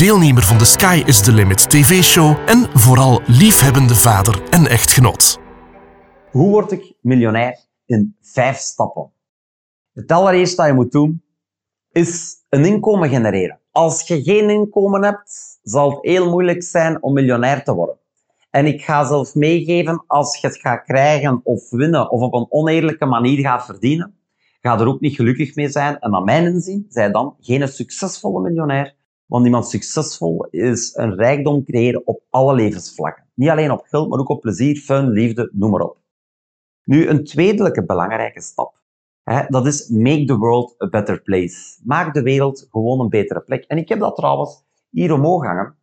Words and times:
deelnemer 0.00 0.42
van 0.42 0.58
de 0.58 0.64
Sky 0.64 1.02
is 1.06 1.20
the 1.22 1.32
Limit 1.32 1.70
TV-show 1.70 2.36
en 2.46 2.68
vooral 2.72 3.20
liefhebbende 3.26 3.94
vader 3.94 4.42
en 4.50 4.66
echtgenoot. 4.66 5.38
Hoe 6.30 6.50
word 6.50 6.72
ik 6.72 6.94
miljonair 7.00 7.58
in 7.86 8.16
vijf 8.20 8.56
stappen? 8.56 9.10
Het 9.92 10.12
allereerste 10.12 10.56
dat 10.56 10.66
je 10.66 10.72
moet 10.72 10.92
doen, 10.92 11.22
is 11.92 12.36
een 12.48 12.64
inkomen 12.64 13.08
genereren. 13.08 13.60
Als 13.70 14.06
je 14.06 14.22
geen 14.22 14.50
inkomen 14.50 15.04
hebt, 15.04 15.58
zal 15.62 15.90
het 15.90 16.02
heel 16.02 16.30
moeilijk 16.30 16.62
zijn 16.62 17.02
om 17.02 17.12
miljonair 17.12 17.64
te 17.64 17.74
worden. 17.74 17.98
En 18.50 18.66
ik 18.66 18.82
ga 18.82 19.04
zelf 19.04 19.34
meegeven, 19.34 20.04
als 20.06 20.40
je 20.40 20.46
het 20.46 20.56
gaat 20.56 20.84
krijgen 20.84 21.40
of 21.44 21.70
winnen 21.70 22.10
of 22.10 22.20
op 22.20 22.34
een 22.34 22.46
oneerlijke 22.48 23.06
manier 23.06 23.38
gaat 23.38 23.64
verdienen, 23.64 24.14
ga 24.60 24.78
er 24.78 24.86
ook 24.86 25.00
niet 25.00 25.14
gelukkig 25.14 25.54
mee 25.54 25.68
zijn. 25.68 25.98
En 25.98 26.10
naar 26.10 26.22
mijn 26.22 26.44
inzien, 26.44 26.86
zij 26.88 27.10
dan 27.10 27.36
geen 27.40 27.68
succesvolle 27.68 28.40
miljonair, 28.40 28.98
want 29.30 29.44
iemand 29.44 29.68
succesvol 29.68 30.46
is 30.50 30.94
een 30.96 31.14
rijkdom 31.14 31.64
creëren 31.64 32.06
op 32.06 32.22
alle 32.30 32.54
levensvlakken. 32.54 33.24
Niet 33.34 33.48
alleen 33.48 33.70
op 33.70 33.84
geld, 33.88 34.08
maar 34.08 34.18
ook 34.18 34.28
op 34.28 34.40
plezier, 34.40 34.76
fun, 34.76 35.08
liefde, 35.08 35.50
noem 35.52 35.70
maar 35.70 35.80
op. 35.80 35.98
Nu, 36.84 37.08
een 37.08 37.24
tweede 37.24 37.84
belangrijke 37.86 38.40
stap 38.40 38.80
dat 39.48 39.66
is 39.66 39.88
make 39.88 40.24
the 40.24 40.36
world 40.36 40.74
a 40.82 40.88
better 40.88 41.22
place. 41.22 41.80
Maak 41.84 42.14
de 42.14 42.22
wereld 42.22 42.66
gewoon 42.70 43.00
een 43.00 43.08
betere 43.08 43.40
plek. 43.40 43.64
En 43.64 43.78
ik 43.78 43.88
heb 43.88 43.98
dat 43.98 44.16
trouwens 44.16 44.64
hier 44.90 45.12
omhoog 45.12 45.44
hangen. 45.44 45.76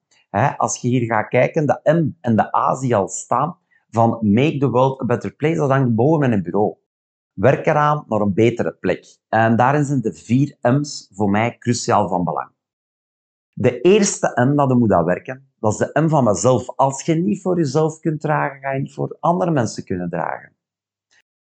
als 0.58 0.82
je 0.82 0.88
hier 0.88 1.06
gaat 1.06 1.28
kijken, 1.28 1.66
de 1.66 1.80
M 1.84 2.18
en 2.22 2.36
de 2.36 2.56
A 2.56 2.76
zie 2.76 2.96
al 2.96 3.08
staan 3.08 3.58
van 3.90 4.20
make 4.22 4.58
the 4.58 4.70
world 4.70 5.02
a 5.02 5.06
better 5.06 5.36
place. 5.36 5.56
Dat 5.56 5.70
hangt 5.70 5.96
boven 5.96 6.30
mijn 6.30 6.44
bureau. 6.44 6.76
Werk 7.34 7.66
eraan 7.66 8.06
naar 8.08 8.22
een 8.22 8.34
betere 8.34 8.72
plek. 8.80 9.20
En 9.30 9.56
daarin 9.56 9.86
zijn 9.86 10.02
de 10.02 10.14
vier 10.14 10.58
M's 10.62 11.12
voor 11.14 11.30
mij 11.30 11.58
cruciaal 11.58 12.08
van 12.08 12.24
belang. 12.24 12.52
De 13.60 13.82
eerste 13.82 14.32
M 14.36 14.56
dat 14.56 14.78
moet 14.78 14.92
aan 14.92 15.06
werken, 15.06 15.50
dat 15.60 15.72
is 15.72 15.78
de 15.78 16.02
M 16.02 16.08
van 16.08 16.24
mezelf. 16.24 16.76
Als 16.76 17.02
je 17.02 17.16
niet 17.16 17.42
voor 17.42 17.58
jezelf 17.58 18.00
kunt 18.00 18.22
dragen, 18.22 18.60
ga 18.60 18.72
je 18.72 18.82
niet 18.82 18.94
voor 18.94 19.18
andere 19.20 19.52
mensen 19.52 19.84
kunnen 19.84 20.10
dragen. 20.10 20.56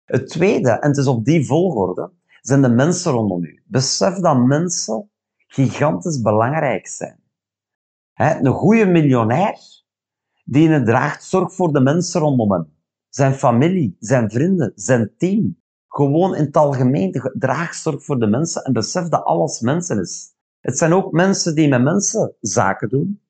Het 0.04 0.28
tweede, 0.28 0.70
en 0.70 0.88
het 0.88 0.98
is 0.98 1.08
op 1.08 1.26
die 1.26 1.46
volgorde, 1.46 2.12
zijn 2.42 2.62
de 2.62 2.70
mensen 2.70 3.12
rondom 3.12 3.44
u. 3.44 3.64
Besef 3.66 4.16
dat 4.16 4.38
mensen 4.38 5.10
gigantisch 5.48 6.22
belangrijk 6.22 6.88
zijn. 6.88 7.20
een 8.14 8.54
goede 8.54 8.86
miljonair, 8.86 9.58
die 10.44 10.70
een 10.70 10.86
draagt, 10.86 11.24
zorgt 11.24 11.56
voor 11.56 11.74
de 11.74 11.82
mensen 11.82 12.22
rondom 12.22 12.52
hem. 12.52 12.74
Zijn 13.10 13.34
familie, 13.34 13.96
zijn 14.00 14.32
vrienden, 14.32 14.72
zijn 14.76 15.14
team. 15.18 15.62
Gewoon 15.88 16.36
in 16.36 16.46
het 16.46 16.58
algemeen, 16.58 17.32
draag 17.34 17.74
zorg 17.74 18.04
voor 18.04 18.20
de 18.20 18.28
mensen 18.28 18.64
en 18.64 18.74
besef 18.74 19.08
dat 19.08 19.24
alles 19.24 19.60
mensen 19.60 20.00
is. 20.00 20.35
Het 20.66 20.78
zijn 20.78 20.94
ook 20.94 21.12
mensen 21.12 21.56
die 21.56 21.68
met 21.68 21.82
mensen 21.82 22.36
zaken 22.40 22.90
doen. 22.90 23.22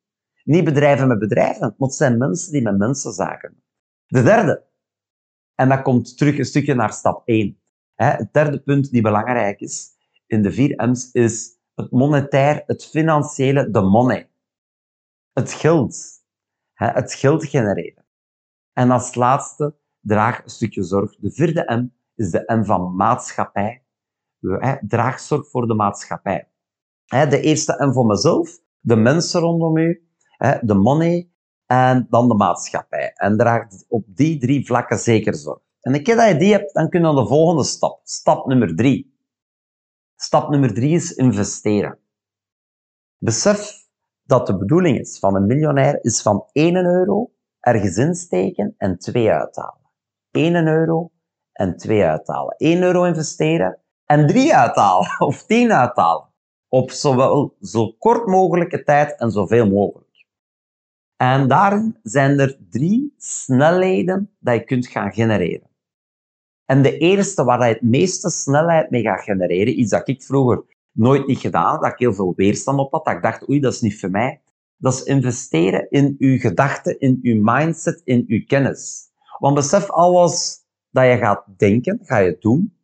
Niet 0.43 0.63
bedrijven 0.63 1.07
met 1.07 1.19
bedrijven, 1.19 1.75
maar 1.77 1.87
het 1.87 1.97
zijn 1.97 2.17
mensen 2.17 2.51
die 2.51 2.61
met 2.61 2.77
mensen 2.77 3.13
zaken 3.13 3.49
doen. 3.49 3.63
De 4.07 4.23
derde, 4.23 4.63
en 5.55 5.69
dat 5.69 5.81
komt 5.81 6.17
terug 6.17 6.37
een 6.37 6.45
stukje 6.45 6.73
naar 6.73 6.93
stap 6.93 7.27
1. 7.27 7.59
Het 7.95 8.33
derde 8.33 8.59
punt 8.59 8.91
die 8.91 9.01
belangrijk 9.01 9.59
is 9.59 9.89
in 10.27 10.41
de 10.41 10.51
vier 10.51 10.89
M's 10.89 11.09
is 11.11 11.59
het 11.73 11.91
monetair, 11.91 12.63
het 12.65 12.85
financiële, 12.85 13.69
de 13.69 13.81
money. 13.81 14.29
Het 15.33 15.53
geld. 15.53 16.23
Het 16.73 17.13
geld 17.13 17.45
genereren. 17.45 18.05
En 18.73 18.91
als 18.91 19.15
laatste, 19.15 19.75
draag 19.99 20.43
een 20.43 20.49
stukje 20.49 20.83
zorg. 20.83 21.15
De 21.15 21.31
vierde 21.31 21.73
M 21.73 21.87
is 22.15 22.31
de 22.31 22.43
M 22.45 22.63
van 22.63 22.95
maatschappij. 22.95 23.83
Draag 24.81 25.19
zorg 25.19 25.49
voor 25.49 25.67
de 25.67 25.73
maatschappij. 25.73 26.49
De 27.05 27.41
eerste 27.41 27.85
M 27.85 27.91
voor 27.91 28.05
mezelf, 28.05 28.59
de 28.79 28.95
mensen 28.95 29.41
rondom 29.41 29.77
u, 29.77 30.07
de 30.61 30.73
money, 30.73 31.29
en 31.65 32.07
dan 32.09 32.27
de 32.27 32.35
maatschappij. 32.35 33.11
En 33.15 33.37
draag 33.37 33.67
op 33.87 34.05
die 34.07 34.39
drie 34.39 34.65
vlakken 34.65 34.97
zeker 34.97 35.35
zorg. 35.35 35.59
En 35.81 35.93
een 35.93 36.03
keer 36.03 36.15
dat 36.15 36.27
je 36.27 36.37
die 36.37 36.51
hebt, 36.51 36.73
dan 36.73 36.89
kun 36.89 36.99
je 36.99 37.05
naar 37.05 37.15
de 37.15 37.27
volgende 37.27 37.63
stap. 37.63 37.99
Stap 38.03 38.45
nummer 38.45 38.75
drie. 38.75 39.13
Stap 40.15 40.49
nummer 40.49 40.73
drie 40.73 40.95
is 40.95 41.11
investeren. 41.11 41.99
Besef 43.17 43.73
dat 44.23 44.47
de 44.47 44.57
bedoeling 44.57 44.99
is 44.99 45.19
van 45.19 45.35
een 45.35 45.45
miljonair 45.45 46.03
is 46.03 46.21
van 46.21 46.45
1 46.51 46.75
euro 46.75 47.31
ergens 47.59 47.97
insteken 47.97 48.75
en 48.77 48.97
2 48.97 49.31
uithalen. 49.31 49.91
1 50.31 50.67
euro 50.67 51.11
en 51.51 51.77
2 51.77 52.03
uithalen. 52.03 52.55
1 52.57 52.81
euro 52.81 53.03
investeren 53.03 53.79
en 54.05 54.27
3 54.27 54.55
uithalen 54.55 55.19
of 55.27 55.45
10 55.45 55.71
uithalen. 55.71 56.33
Op 56.75 56.91
zowel 56.91 57.55
zo 57.61 57.91
kort 57.91 58.27
mogelijke 58.27 58.83
tijd 58.83 59.19
en 59.19 59.31
zoveel 59.31 59.69
mogelijk. 59.69 60.25
En 61.15 61.47
daarin 61.47 61.99
zijn 62.03 62.39
er 62.39 62.57
drie 62.69 63.13
snelheden 63.17 64.35
dat 64.39 64.55
je 64.55 64.63
kunt 64.63 64.87
gaan 64.87 65.13
genereren. 65.13 65.69
En 66.65 66.81
de 66.81 66.97
eerste 66.97 67.43
waar 67.43 67.67
je 67.67 67.73
het 67.73 67.81
meeste 67.81 68.29
snelheid 68.29 68.89
mee 68.89 69.01
gaat 69.01 69.23
genereren, 69.23 69.79
iets 69.79 69.89
dat 69.91 70.07
ik 70.07 70.23
vroeger 70.23 70.63
nooit 70.91 71.27
niet 71.27 71.39
gedaan 71.39 71.81
dat 71.81 71.91
ik 71.91 71.99
heel 71.99 72.13
veel 72.13 72.33
weerstand 72.35 72.79
op 72.79 72.91
had, 72.91 73.05
dat 73.05 73.15
ik 73.15 73.21
dacht, 73.21 73.49
oei, 73.49 73.59
dat 73.59 73.73
is 73.73 73.81
niet 73.81 73.99
voor 73.99 74.11
mij, 74.11 74.41
dat 74.77 74.93
is 74.93 75.03
investeren 75.03 75.89
in 75.89 76.15
uw 76.19 76.37
gedachten, 76.37 76.99
in 76.99 77.19
uw 77.21 77.41
mindset, 77.43 78.01
in 78.03 78.23
uw 78.27 78.43
kennis. 78.45 79.09
Want 79.39 79.55
besef, 79.55 79.89
alles 79.89 80.65
dat 80.89 81.05
je 81.05 81.17
gaat 81.17 81.45
denken, 81.57 81.99
ga 82.01 82.17
je 82.17 82.37
doen. 82.39 82.77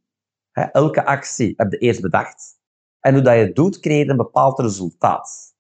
Elke 0.52 1.06
actie 1.06 1.54
heb 1.58 1.72
je 1.72 1.78
eerst 1.78 2.02
bedacht. 2.02 2.60
En 3.02 3.14
hoe 3.14 3.24
dat 3.24 3.34
je 3.34 3.40
het 3.40 3.56
doet, 3.56 3.80
creëer 3.80 4.06
je 4.06 4.10
een 4.12 4.18
bepaald 4.18 4.60
resultaat 4.60 5.52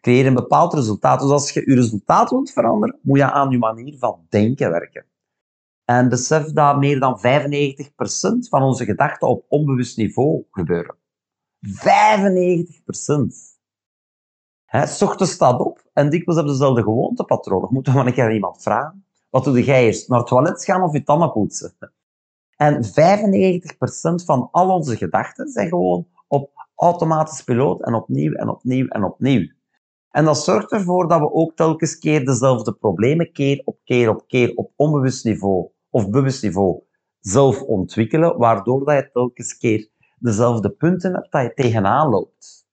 creëer 0.00 0.26
een 0.26 0.34
bepaald 0.34 0.74
resultaat. 0.74 1.20
Dus 1.20 1.30
als 1.30 1.50
je 1.50 1.62
je 1.66 1.74
resultaat 1.74 2.30
wilt 2.30 2.50
veranderen, 2.50 2.98
moet 3.02 3.18
je 3.18 3.32
aan 3.32 3.50
je 3.50 3.58
manier 3.58 3.98
van 3.98 4.26
denken 4.28 4.70
werken. 4.70 5.04
En 5.84 6.08
besef 6.08 6.52
dat 6.52 6.78
meer 6.78 7.00
dan 7.00 7.18
95% 7.18 7.22
van 8.48 8.62
onze 8.62 8.84
gedachten 8.84 9.28
op 9.28 9.44
onbewust 9.48 9.96
niveau 9.96 10.44
gebeuren. 10.50 10.96
95%. 11.66 11.70
Hè, 14.64 14.86
s 14.86 15.02
ochtends 15.02 15.38
op 15.38 15.84
en 15.92 16.10
dikwijls 16.10 16.36
hebben 16.36 16.54
ze 16.54 16.58
dezelfde 16.58 16.82
gewoontepatronen. 16.82 17.68
Moeten 17.72 17.94
we 17.94 17.98
een 17.98 18.12
keer 18.12 18.34
iemand 18.34 18.62
vragen? 18.62 19.04
Wat 19.30 19.44
doe 19.44 19.64
jij 19.64 19.84
eerst? 19.84 20.08
Naar 20.08 20.18
het 20.18 20.28
toilet 20.28 20.64
gaan 20.64 20.82
of 20.82 20.92
je 20.92 21.02
tanden 21.02 21.32
poetsen? 21.32 21.76
En 22.60 22.84
95% 22.84 24.24
van 24.24 24.48
al 24.50 24.70
onze 24.70 24.96
gedachten 24.96 25.48
zijn 25.48 25.68
gewoon 25.68 26.06
op 26.28 26.50
automatisch 26.74 27.42
piloot 27.42 27.82
en 27.82 27.94
opnieuw 27.94 28.32
en 28.32 28.48
opnieuw 28.48 28.86
en 28.86 29.04
opnieuw. 29.04 29.52
En 30.10 30.24
dat 30.24 30.44
zorgt 30.44 30.72
ervoor 30.72 31.08
dat 31.08 31.20
we 31.20 31.32
ook 31.32 31.56
telkens 31.56 31.98
keer 31.98 32.24
dezelfde 32.24 32.72
problemen 32.72 33.32
keer 33.32 33.62
op 33.64 33.78
keer 33.84 34.08
op 34.08 34.24
keer 34.26 34.54
op 34.54 34.72
onbewust 34.76 35.24
niveau 35.24 35.68
of 35.90 36.10
bewust 36.10 36.42
niveau 36.42 36.82
zelf 37.20 37.62
ontwikkelen, 37.62 38.38
waardoor 38.38 38.84
dat 38.84 38.96
je 38.96 39.10
telkens 39.12 39.56
keer 39.58 39.88
dezelfde 40.18 40.70
punten 40.70 41.12
hebt 41.12 41.32
dat 41.32 41.42
je 41.42 41.54
tegenaan 41.54 42.08
loopt. 42.08 42.66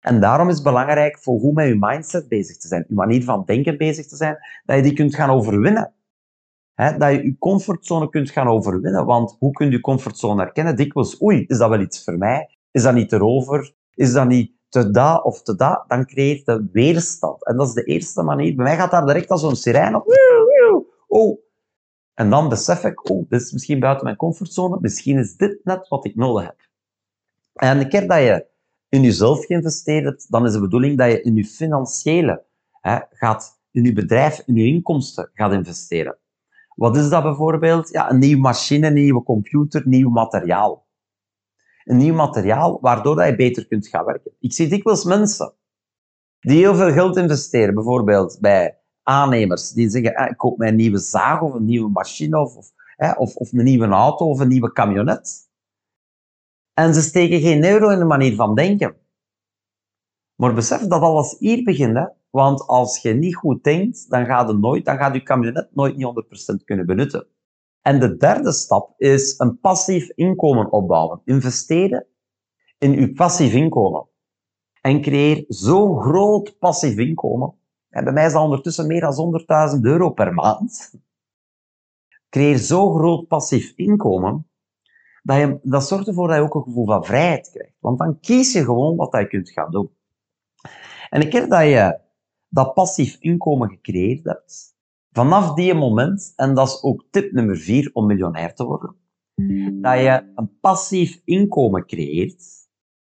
En 0.00 0.20
daarom 0.20 0.48
is 0.48 0.54
het 0.54 0.64
belangrijk 0.64 1.18
voor 1.18 1.38
hoe 1.38 1.52
met 1.52 1.66
je 1.66 1.76
mindset 1.78 2.28
bezig 2.28 2.56
te 2.56 2.68
zijn, 2.68 2.84
je 2.88 2.94
manier 2.94 3.24
van 3.24 3.44
denken 3.44 3.78
bezig 3.78 4.06
te 4.06 4.16
zijn, 4.16 4.38
dat 4.64 4.76
je 4.76 4.82
die 4.82 4.92
kunt 4.92 5.14
gaan 5.14 5.30
overwinnen. 5.30 5.94
Dat 6.98 7.12
je 7.12 7.22
je 7.24 7.36
comfortzone 7.38 8.08
kunt 8.08 8.30
gaan 8.30 8.48
overwinnen. 8.48 9.04
Want 9.04 9.36
hoe 9.38 9.52
kun 9.52 9.66
je 9.66 9.72
je 9.72 9.80
comfortzone 9.80 10.42
herkennen? 10.42 10.76
Dikwijls, 10.76 11.22
oei, 11.22 11.44
is 11.46 11.58
dat 11.58 11.68
wel 11.68 11.80
iets 11.80 12.04
voor 12.04 12.18
mij? 12.18 12.48
Is 12.70 12.82
dat 12.82 12.94
niet 12.94 13.12
erover? 13.12 13.74
Is 13.94 14.12
dat 14.12 14.26
niet 14.26 14.52
te 14.68 14.90
dat 14.90 15.24
of 15.24 15.42
te 15.42 15.56
dat, 15.56 15.84
dan 15.88 16.06
creëert 16.06 16.46
de 16.46 16.68
weerstand. 16.72 17.46
En 17.46 17.56
dat 17.56 17.66
is 17.66 17.74
de 17.74 17.84
eerste 17.84 18.22
manier. 18.22 18.54
Bij 18.54 18.64
mij 18.64 18.76
gaat 18.76 18.90
daar 18.90 19.06
direct 19.06 19.28
als 19.28 19.40
zo'n 19.40 19.56
sirene 19.56 19.96
op. 19.96 20.14
Oh. 21.08 21.38
En 22.14 22.30
dan 22.30 22.48
besef 22.48 22.84
ik, 22.84 23.10
oh, 23.10 23.28
dit 23.28 23.40
is 23.40 23.52
misschien 23.52 23.80
buiten 23.80 24.04
mijn 24.04 24.16
comfortzone. 24.16 24.78
Misschien 24.80 25.18
is 25.18 25.36
dit 25.36 25.60
net 25.64 25.88
wat 25.88 26.04
ik 26.04 26.16
nodig 26.16 26.42
heb. 26.42 26.68
En 27.52 27.80
een 27.80 27.88
keer 27.88 28.06
dat 28.06 28.18
je 28.18 28.46
in 28.88 29.02
jezelf 29.02 29.44
geïnvesteerd 29.44 30.30
dan 30.30 30.46
is 30.46 30.52
de 30.52 30.60
bedoeling 30.60 30.98
dat 30.98 31.10
je 31.10 31.22
in 31.22 31.34
je 31.34 31.44
financiële 31.44 32.44
hè, 32.80 32.98
gaat, 33.10 33.60
in 33.70 33.84
je 33.84 33.92
bedrijf, 33.92 34.42
in 34.46 34.54
je 34.54 34.66
inkomsten 34.66 35.30
gaat 35.34 35.52
investeren. 35.52 36.18
Wat 36.80 36.96
is 36.96 37.08
dat 37.08 37.22
bijvoorbeeld? 37.22 37.88
Ja, 37.88 38.10
een 38.10 38.18
nieuwe 38.18 38.40
machine, 38.40 38.86
een 38.86 38.92
nieuwe 38.92 39.22
computer, 39.22 39.82
nieuw 39.84 40.10
materiaal 40.10 40.88
een 41.84 41.96
nieuw 41.96 42.14
materiaal, 42.14 42.78
waardoor 42.80 43.16
dat 43.16 43.26
je 43.26 43.36
beter 43.36 43.66
kunt 43.66 43.88
gaan 43.88 44.04
werken. 44.04 44.32
Ik 44.38 44.52
zie 44.52 44.68
dikwijls 44.68 45.04
mensen 45.04 45.54
die 46.40 46.58
heel 46.58 46.74
veel 46.74 46.92
geld 46.92 47.16
investeren, 47.16 47.74
bijvoorbeeld 47.74 48.38
bij 48.40 48.78
aannemers 49.02 49.70
die 49.70 49.90
zeggen, 49.90 50.14
ah, 50.14 50.30
ik 50.30 50.36
koop 50.36 50.58
mij 50.58 50.68
een 50.68 50.76
nieuwe 50.76 50.98
zaag 50.98 51.40
of 51.40 51.54
een 51.54 51.64
nieuwe 51.64 51.90
machine 51.90 52.40
of, 52.40 52.56
of, 52.56 52.72
of, 53.16 53.34
of 53.34 53.52
een 53.52 53.64
nieuwe 53.64 53.86
auto 53.86 54.28
of 54.28 54.40
een 54.40 54.48
nieuwe 54.48 54.72
camionet. 54.72 55.48
En 56.74 56.94
ze 56.94 57.00
steken 57.00 57.40
geen 57.40 57.64
euro 57.64 57.88
in 57.88 57.98
de 57.98 58.04
manier 58.04 58.34
van 58.34 58.54
denken. 58.54 58.96
Maar 60.34 60.54
besef 60.54 60.80
dat 60.80 61.02
alles 61.02 61.36
hier 61.38 61.62
begint. 61.64 61.96
Hè? 61.96 62.06
Want 62.30 62.66
als 62.66 63.02
je 63.02 63.12
niet 63.12 63.34
goed 63.34 63.64
denkt, 63.64 64.10
dan 64.10 64.26
gaat, 64.26 64.48
het 64.48 64.58
nooit, 64.58 64.84
dan 64.84 64.96
gaat 64.96 65.14
je 65.14 65.22
camionet 65.22 65.68
nooit 65.72 65.96
niet 65.96 66.06
100% 66.60 66.64
kunnen 66.64 66.86
benutten. 66.86 67.26
En 67.80 68.00
de 68.00 68.16
derde 68.16 68.52
stap 68.52 68.94
is 69.00 69.38
een 69.38 69.58
passief 69.60 70.08
inkomen 70.08 70.72
opbouwen. 70.72 71.20
Investeren 71.24 72.06
in 72.78 72.92
je 72.92 73.12
passief 73.12 73.52
inkomen. 73.52 74.08
En 74.80 75.00
creëer 75.00 75.44
zo'n 75.48 76.00
groot 76.00 76.58
passief 76.58 76.96
inkomen. 76.96 77.54
En 77.88 78.04
bij 78.04 78.12
mij 78.12 78.26
is 78.26 78.32
dat 78.32 78.42
ondertussen 78.42 78.86
meer 78.86 79.00
dan 79.00 79.42
100.000 79.76 79.80
euro 79.80 80.10
per 80.10 80.34
maand. 80.34 80.94
Creëer 82.28 82.58
zo'n 82.58 82.94
groot 82.94 83.26
passief 83.26 83.72
inkomen, 83.76 84.50
dat, 85.22 85.36
je, 85.36 85.58
dat 85.62 85.88
zorgt 85.88 86.06
ervoor 86.06 86.28
dat 86.28 86.36
je 86.36 86.42
ook 86.42 86.54
een 86.54 86.62
gevoel 86.62 86.86
van 86.86 87.04
vrijheid 87.04 87.50
krijgt. 87.50 87.76
Want 87.78 87.98
dan 87.98 88.20
kies 88.20 88.52
je 88.52 88.64
gewoon 88.64 88.96
wat 88.96 89.12
je 89.12 89.26
kunt 89.26 89.50
gaan 89.50 89.70
doen. 89.70 89.90
En 91.10 91.22
een 91.22 91.28
keer 91.28 91.48
dat 91.48 91.62
je 91.62 91.98
dat 92.50 92.74
passief 92.74 93.16
inkomen 93.20 93.68
gecreëerd 93.68 94.24
hebt, 94.24 94.74
vanaf 95.12 95.54
die 95.54 95.74
moment, 95.74 96.32
en 96.36 96.54
dat 96.54 96.68
is 96.68 96.82
ook 96.82 97.04
tip 97.10 97.32
nummer 97.32 97.56
vier 97.56 97.90
om 97.92 98.06
miljonair 98.06 98.54
te 98.54 98.64
worden, 98.64 98.94
dat 99.80 99.98
je 99.98 100.32
een 100.34 100.58
passief 100.60 101.20
inkomen 101.24 101.86
creëert, 101.86 102.44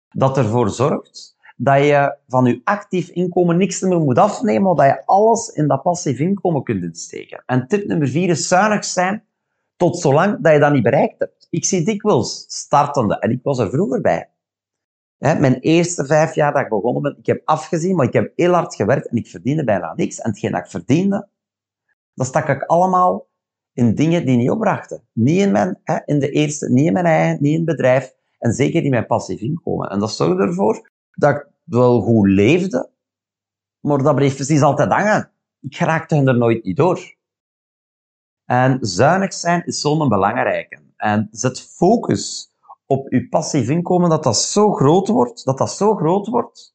dat 0.08 0.36
ervoor 0.36 0.70
zorgt 0.70 1.36
dat 1.56 1.84
je 1.84 2.16
van 2.26 2.44
je 2.44 2.60
actief 2.64 3.08
inkomen 3.08 3.56
niks 3.56 3.80
meer 3.80 4.00
moet 4.00 4.18
afnemen, 4.18 4.62
maar 4.62 4.74
dat 4.74 4.96
je 4.96 5.06
alles 5.06 5.48
in 5.48 5.66
dat 5.66 5.82
passief 5.82 6.18
inkomen 6.18 6.62
kunt 6.62 6.82
insteken. 6.82 7.42
En 7.46 7.68
tip 7.68 7.86
nummer 7.86 8.08
vier 8.08 8.28
is 8.28 8.48
zuinig 8.48 8.84
zijn 8.84 9.24
tot 9.76 9.98
zolang 9.98 10.42
dat 10.42 10.52
je 10.52 10.58
dat 10.58 10.72
niet 10.72 10.82
bereikt 10.82 11.18
hebt. 11.18 11.46
Ik 11.50 11.64
zie 11.64 11.84
dikwijls 11.84 12.44
startende, 12.48 13.18
en 13.18 13.30
ik 13.30 13.40
was 13.42 13.58
er 13.58 13.70
vroeger 13.70 14.00
bij, 14.00 14.30
mijn 15.18 15.58
eerste 15.58 16.06
vijf 16.06 16.34
jaar 16.34 16.52
dat 16.52 16.62
ik 16.62 16.68
begonnen 16.68 17.02
ben, 17.02 17.16
ik 17.18 17.26
heb 17.26 17.42
afgezien, 17.44 17.96
maar 17.96 18.06
ik 18.06 18.12
heb 18.12 18.32
heel 18.36 18.52
hard 18.52 18.74
gewerkt 18.74 19.08
en 19.08 19.16
ik 19.16 19.26
verdiende 19.26 19.64
bijna 19.64 19.92
niks. 19.94 20.20
En 20.20 20.30
hetgeen 20.30 20.52
dat 20.52 20.60
ik 20.60 20.70
verdiende, 20.70 21.28
dat 22.14 22.26
stak 22.26 22.48
ik 22.48 22.62
allemaal 22.62 23.26
in 23.72 23.94
dingen 23.94 24.26
die 24.26 24.36
niet 24.36 24.50
opbrachten. 24.50 25.02
Niet 25.12 25.40
in, 25.40 25.52
mijn, 25.52 25.80
in 26.04 26.18
de 26.18 26.30
eerste, 26.30 26.70
niet 26.70 26.86
in 26.86 26.92
mijn 26.92 27.06
eigen, 27.06 27.42
niet 27.42 27.52
in 27.52 27.66
het 27.66 27.76
bedrijf 27.76 28.14
en 28.38 28.52
zeker 28.52 28.82
niet 28.82 28.90
mijn 28.90 29.06
passief 29.06 29.40
inkomen. 29.40 29.90
En 29.90 29.98
dat 29.98 30.12
zorgde 30.12 30.42
ervoor 30.42 30.90
dat 31.10 31.36
ik 31.36 31.46
wel 31.64 32.00
goed 32.00 32.28
leefde, 32.28 32.90
maar 33.80 34.02
dat 34.02 34.14
bleef 34.14 34.34
precies 34.34 34.62
altijd 34.62 34.92
hangen. 34.92 35.30
Ik 35.60 35.76
raakte 35.76 36.16
er 36.16 36.36
nooit 36.36 36.64
niet 36.64 36.76
door. 36.76 37.14
En 38.44 38.78
zuinig 38.80 39.32
zijn 39.32 39.66
is 39.66 39.80
zo'n 39.80 40.08
belangrijke. 40.08 40.78
En 40.96 41.28
zet 41.30 41.60
focus 41.60 42.54
op 42.86 43.12
je 43.12 43.28
passief 43.28 43.68
inkomen, 43.68 44.10
dat 44.10 44.22
dat 44.22 44.36
zo 44.36 44.72
groot 44.72 45.08
wordt, 45.08 45.44
dat 45.44 45.58
dat 45.58 45.70
zo 45.70 45.94
groot 45.94 46.26
wordt, 46.26 46.74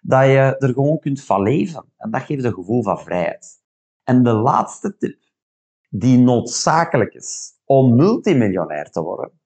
dat 0.00 0.24
je 0.24 0.56
er 0.58 0.72
gewoon 0.72 0.98
kunt 0.98 1.24
van 1.24 1.42
leven. 1.42 1.84
En 1.96 2.10
dat 2.10 2.22
geeft 2.22 2.44
een 2.44 2.54
gevoel 2.54 2.82
van 2.82 3.00
vrijheid. 3.00 3.62
En 4.04 4.22
de 4.22 4.32
laatste 4.32 4.96
tip, 4.96 5.18
die 5.88 6.18
noodzakelijk 6.18 7.14
is 7.14 7.52
om 7.64 7.96
multimiljonair 7.96 8.90
te 8.90 9.02
worden, 9.02 9.40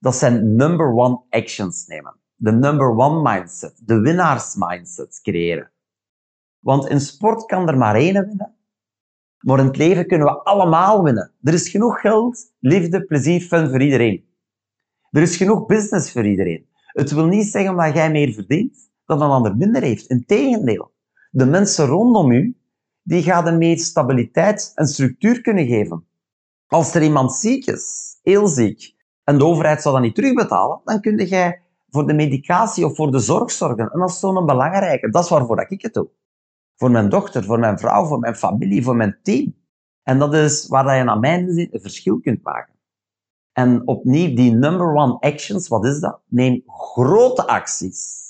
dat 0.00 0.14
zijn 0.14 0.56
number 0.56 0.92
one 0.92 1.20
actions 1.30 1.86
nemen. 1.86 2.16
De 2.34 2.52
number 2.52 2.96
one 2.96 3.22
mindset, 3.22 3.82
de 3.84 4.00
winnaarsmindset 4.00 5.20
creëren. 5.22 5.70
Want 6.58 6.88
in 6.88 7.00
sport 7.00 7.44
kan 7.44 7.68
er 7.68 7.78
maar 7.78 7.94
één 7.94 8.26
winnen. 8.26 8.56
Maar 9.38 9.58
in 9.58 9.66
het 9.66 9.76
leven 9.76 10.06
kunnen 10.06 10.26
we 10.26 10.42
allemaal 10.42 11.02
winnen. 11.02 11.32
Er 11.42 11.52
is 11.52 11.68
genoeg 11.68 12.00
geld, 12.00 12.52
liefde, 12.58 13.04
plezier, 13.04 13.40
fun 13.40 13.68
voor 13.68 13.82
iedereen. 13.82 14.27
Er 15.10 15.22
is 15.22 15.36
genoeg 15.36 15.66
business 15.66 16.12
voor 16.12 16.26
iedereen. 16.26 16.66
Het 16.86 17.10
wil 17.10 17.26
niet 17.26 17.46
zeggen 17.46 17.76
dat 17.76 17.94
jij 17.94 18.10
meer 18.10 18.32
verdient, 18.32 18.90
dat 19.04 19.20
een 19.20 19.28
ander 19.28 19.56
minder 19.56 19.82
heeft. 19.82 20.06
Integendeel. 20.06 20.92
De 21.30 21.46
mensen 21.46 21.86
rondom 21.86 22.32
u, 22.32 22.56
die 23.02 23.22
gaan 23.22 23.46
er 23.46 23.56
meer 23.56 23.78
stabiliteit 23.78 24.72
en 24.74 24.86
structuur 24.86 25.40
kunnen 25.40 25.66
geven. 25.66 26.06
Als 26.66 26.94
er 26.94 27.02
iemand 27.02 27.32
ziek 27.32 27.66
is, 27.66 28.18
heel 28.22 28.48
ziek, 28.48 28.94
en 29.24 29.38
de 29.38 29.44
overheid 29.44 29.82
zou 29.82 29.94
dat 29.94 30.04
niet 30.04 30.14
terugbetalen, 30.14 30.80
dan 30.84 31.00
kun 31.00 31.16
jij 31.16 31.62
voor 31.90 32.06
de 32.06 32.14
medicatie 32.14 32.86
of 32.86 32.96
voor 32.96 33.10
de 33.10 33.18
zorg 33.18 33.50
zorgen. 33.50 33.90
En 33.92 34.00
dat 34.00 34.08
is 34.08 34.18
zo'n 34.18 34.46
belangrijke. 34.46 35.10
Dat 35.10 35.24
is 35.24 35.30
waarvoor 35.30 35.66
ik 35.68 35.82
het 35.82 35.94
doe. 35.94 36.08
Voor 36.76 36.90
mijn 36.90 37.08
dochter, 37.08 37.44
voor 37.44 37.58
mijn 37.58 37.78
vrouw, 37.78 38.04
voor 38.04 38.18
mijn 38.18 38.34
familie, 38.34 38.82
voor 38.82 38.96
mijn 38.96 39.18
team. 39.22 39.54
En 40.02 40.18
dat 40.18 40.34
is 40.34 40.66
waar 40.66 40.96
je 40.96 41.04
naar 41.04 41.18
mijn 41.18 41.52
zin 41.52 41.68
een 41.70 41.80
verschil 41.80 42.20
kunt 42.20 42.42
maken. 42.42 42.74
En 43.58 43.82
opnieuw, 43.86 44.34
die 44.34 44.54
number 44.54 44.94
one 44.94 45.18
actions, 45.20 45.68
wat 45.68 45.84
is 45.84 46.00
dat? 46.00 46.20
Neem 46.26 46.62
grote 46.66 47.46
acties. 47.46 48.26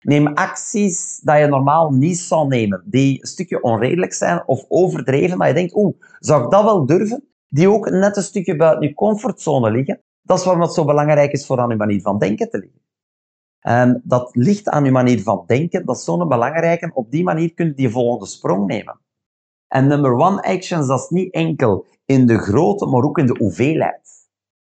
Neem 0.00 0.26
acties 0.26 1.20
dat 1.22 1.38
je 1.38 1.46
normaal 1.46 1.90
niet 1.90 2.18
zou 2.18 2.48
nemen, 2.48 2.82
die 2.86 3.20
een 3.20 3.26
stukje 3.26 3.62
onredelijk 3.62 4.12
zijn 4.12 4.42
of 4.46 4.64
overdreven, 4.68 5.38
dat 5.38 5.46
je 5.46 5.54
denkt, 5.54 5.74
oeh, 5.74 5.94
zou 6.18 6.44
ik 6.44 6.50
dat 6.50 6.64
wel 6.64 6.86
durven? 6.86 7.24
Die 7.48 7.70
ook 7.70 7.90
net 7.90 8.16
een 8.16 8.22
stukje 8.22 8.56
buiten 8.56 8.88
je 8.88 8.94
comfortzone 8.94 9.70
liggen. 9.70 10.02
Dat 10.22 10.38
is 10.38 10.44
waarom 10.44 10.62
het 10.62 10.72
zo 10.72 10.84
belangrijk 10.84 11.32
is 11.32 11.46
voor 11.46 11.60
aan 11.60 11.68
je 11.68 11.76
manier 11.76 12.00
van 12.00 12.18
denken 12.18 12.50
te 12.50 12.58
liggen. 12.58 12.80
En 13.60 14.02
dat 14.04 14.30
ligt 14.32 14.68
aan 14.68 14.84
je 14.84 14.90
manier 14.90 15.22
van 15.22 15.44
denken, 15.46 15.86
dat 15.86 15.96
is 15.96 16.04
zo'n 16.04 16.28
belangrijke. 16.28 16.90
Op 16.94 17.10
die 17.10 17.24
manier 17.24 17.54
kun 17.54 17.66
je 17.66 17.74
die 17.74 17.90
volgende 17.90 18.26
sprong 18.26 18.66
nemen. 18.66 19.00
En 19.68 19.86
number 19.86 20.12
one 20.12 20.42
actions, 20.42 20.86
dat 20.86 20.98
is 20.98 21.08
niet 21.08 21.32
enkel 21.32 21.86
in 22.04 22.26
de 22.26 22.38
grootte, 22.38 22.86
maar 22.86 23.02
ook 23.02 23.18
in 23.18 23.26
de 23.26 23.36
hoeveelheid. 23.38 24.17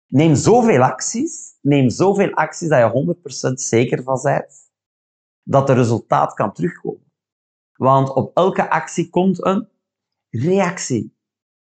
Neem 0.08 0.34
zoveel 0.34 0.82
acties, 0.82 1.56
neem 1.60 1.90
zoveel 1.90 2.32
acties 2.32 2.68
dat 2.68 2.92
je 2.92 3.16
100% 3.50 3.52
zeker 3.52 4.02
van 4.02 4.20
bent 4.22 4.70
dat 5.42 5.66
de 5.66 5.72
resultaat 5.72 6.34
kan 6.34 6.52
terugkomen. 6.52 7.12
Want 7.72 8.14
op 8.14 8.36
elke 8.36 8.70
actie 8.70 9.10
komt 9.10 9.44
een 9.44 9.68
reactie. 10.30 11.16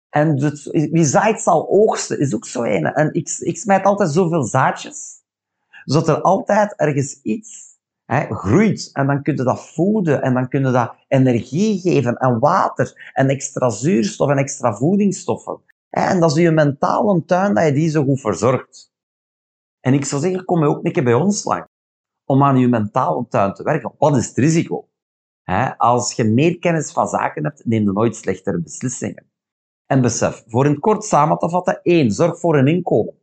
En 0.09 0.39
wie 0.71 1.05
zaait 1.05 1.41
zal 1.41 1.69
oogsten, 1.69 2.21
is 2.21 2.35
ook 2.35 2.47
zo 2.47 2.63
een. 2.63 2.85
En 2.85 3.15
ik, 3.15 3.37
ik 3.39 3.57
smijt 3.57 3.85
altijd 3.85 4.11
zoveel 4.11 4.43
zaadjes, 4.43 5.23
zodat 5.85 6.09
er 6.09 6.23
altijd 6.23 6.77
ergens 6.77 7.21
iets 7.23 7.77
hè, 8.05 8.35
groeit. 8.35 8.91
En 8.93 9.07
dan 9.07 9.23
kun 9.23 9.37
je 9.37 9.43
dat 9.43 9.67
voeden, 9.67 10.23
en 10.23 10.35
dan 10.35 10.49
kun 10.49 10.65
je 10.65 10.71
dat 10.71 10.95
energie 11.09 11.81
geven, 11.81 12.17
en 12.17 12.39
water, 12.39 13.11
en 13.13 13.29
extra 13.29 13.71
zuurstof, 13.71 14.31
en 14.31 14.39
extra 14.39 14.75
voedingsstoffen. 14.75 15.61
En 15.91 16.21
dat 16.21 16.31
is 16.31 16.37
je 16.37 16.51
mentale 16.51 17.25
tuin 17.25 17.55
dat 17.55 17.65
je 17.65 17.73
die 17.73 17.89
zo 17.89 18.05
goed 18.05 18.21
verzorgt. 18.21 18.93
En 19.81 19.95
ik 19.95 20.05
zou 20.05 20.23
zeggen, 20.23 20.45
kom 20.45 20.65
ook 20.65 20.85
een 20.85 20.93
keer 20.93 21.05
bij 21.05 21.15
ons 21.15 21.45
lang. 21.45 21.67
Om 22.25 22.43
aan 22.43 22.57
je 22.57 22.69
mentale 22.69 23.27
tuin 23.29 23.55
te 23.55 23.63
werken. 23.63 23.95
Wat 23.99 24.17
is 24.17 24.27
het 24.27 24.37
risico? 24.37 24.89
Als 25.77 26.13
je 26.13 26.25
meer 26.25 26.59
kennis 26.59 26.93
van 26.93 27.09
zaken 27.09 27.45
hebt, 27.45 27.65
neem 27.65 27.83
je 27.83 27.93
nooit 27.93 28.17
slechtere 28.17 28.61
beslissingen. 28.61 29.27
En 29.87 30.01
besef, 30.01 30.45
voor 30.47 30.65
in 30.65 30.71
het 30.71 30.81
kort 30.81 31.05
samen 31.05 31.39
te 31.39 31.51
vatten, 31.51 31.83
één, 31.83 32.11
zorg 32.11 32.39
voor 32.39 32.59
een 32.59 32.67
inkomen. 32.67 33.15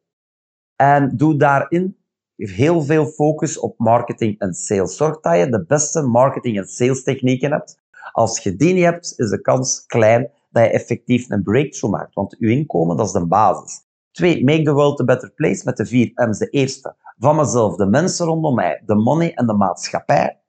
En 0.75 1.17
doe 1.17 1.36
daarin 1.36 1.98
heel 2.36 2.81
veel 2.81 3.05
focus 3.05 3.60
op 3.60 3.77
marketing 3.77 4.39
en 4.39 4.53
sales. 4.53 4.98
Zorg 4.98 5.19
dat 5.19 5.38
je 5.38 5.50
de 5.50 5.65
beste 5.65 6.01
marketing 6.01 6.57
en 6.57 6.67
sales 6.67 7.03
technieken 7.03 7.51
hebt. 7.51 7.84
Als 8.12 8.39
je 8.39 8.55
die 8.55 8.74
niet 8.74 8.84
hebt, 8.84 9.13
is 9.19 9.29
de 9.29 9.41
kans 9.41 9.86
klein 9.86 10.31
dat 10.55 10.71
effectief 10.71 11.29
een 11.29 11.43
breakthrough 11.43 11.97
maakt. 11.97 12.13
Want 12.13 12.35
je 12.39 12.50
inkomen, 12.50 12.97
dat 12.97 13.05
is 13.05 13.12
de 13.12 13.25
basis. 13.25 13.83
Twee, 14.12 14.43
make 14.43 14.62
the 14.62 14.74
world 14.74 15.00
a 15.00 15.03
better 15.03 15.31
place 15.31 15.62
met 15.65 15.77
de 15.77 15.85
vier 15.85 16.12
M's. 16.13 16.38
De 16.38 16.50
eerste, 16.50 16.95
van 17.17 17.35
mezelf, 17.35 17.75
de 17.75 17.85
mensen 17.85 18.25
rondom 18.25 18.55
mij, 18.55 18.83
de 18.85 18.95
money 18.95 19.33
en 19.33 19.45
de 19.45 19.53
maatschappij. 19.53 20.41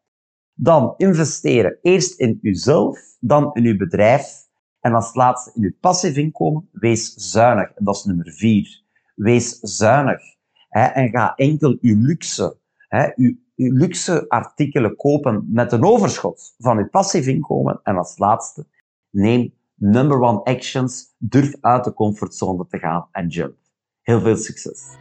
Dan 0.54 0.94
investeren 0.96 1.78
eerst 1.82 2.18
in 2.18 2.38
uzelf, 2.42 2.98
dan 3.20 3.50
in 3.54 3.64
uw 3.64 3.76
bedrijf. 3.76 4.44
En 4.80 4.94
als 4.94 5.14
laatste 5.14 5.50
in 5.54 5.62
uw 5.62 5.74
passief 5.80 6.16
inkomen, 6.16 6.68
wees 6.72 7.14
zuinig. 7.14 7.74
En 7.74 7.84
dat 7.84 7.96
is 7.96 8.04
nummer 8.04 8.32
vier. 8.32 8.82
Wees 9.14 9.58
zuinig. 9.60 10.22
Hè, 10.68 10.84
en 10.84 11.10
ga 11.10 11.34
enkel 11.34 11.78
uw 11.80 11.96
luxe, 12.00 12.58
hè, 12.88 13.10
uw, 13.16 13.36
uw 13.56 13.72
luxe 13.72 14.28
artikelen 14.28 14.96
kopen 14.96 15.46
met 15.48 15.72
een 15.72 15.84
overschot 15.84 16.54
van 16.58 16.78
uw 16.78 16.88
passief 16.88 17.26
inkomen. 17.26 17.80
En 17.82 17.96
als 17.96 18.18
laatste, 18.18 18.66
neem 19.10 19.54
number 19.76 20.20
one 20.20 20.42
actions. 20.42 21.14
Durf 21.18 21.54
uit 21.60 21.84
de 21.84 21.94
comfortzone 21.94 22.66
te 22.68 22.78
gaan 22.78 23.08
en 23.12 23.28
jump. 23.28 23.54
Heel 24.02 24.20
veel 24.20 24.36
succes. 24.36 24.96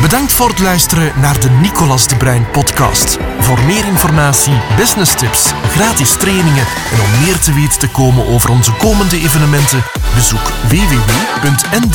Bedankt 0.00 0.32
voor 0.32 0.48
het 0.48 0.60
luisteren 0.60 1.20
naar 1.20 1.40
de 1.40 1.50
Nicolas 1.50 2.08
de 2.08 2.16
Bruin 2.16 2.50
podcast. 2.50 3.18
Voor 3.38 3.60
meer 3.60 3.86
informatie, 3.86 4.60
business 4.76 5.16
tips, 5.16 5.52
gratis 5.52 6.16
trainingen 6.16 6.66
en 6.92 7.00
om 7.00 7.24
meer 7.24 7.38
te 7.38 7.52
weten 7.52 7.78
te 7.78 7.90
komen 7.90 8.26
over 8.26 8.50
onze 8.50 8.72
komende 8.76 9.16
evenementen, 9.16 9.82
bezoek 10.14 10.48
www.ndba.be 10.68 11.86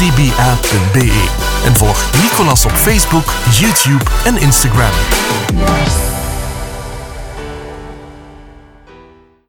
en 1.66 1.76
volg 1.76 2.12
Nicolas 2.22 2.66
op 2.66 2.72
Facebook, 2.72 3.26
YouTube 3.52 4.04
en 4.26 4.38
Instagram. 4.38 4.94